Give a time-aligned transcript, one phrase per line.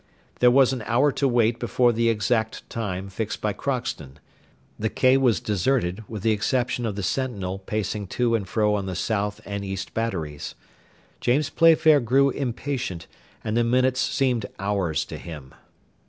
[0.39, 4.17] There was an hour to wait before the exact time fixed by Crockston;
[4.79, 8.87] the quay was deserted, with the exception of the sentinel pacing to and fro on
[8.87, 10.55] the south and east batteries.
[11.19, 13.05] James Playfair grew impatient,
[13.43, 15.53] and the minutes seemed hours to him.